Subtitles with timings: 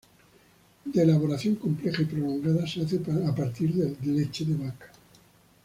[0.83, 4.89] De elaboración compleja y prolongada, se hace a partir de leche de vaca.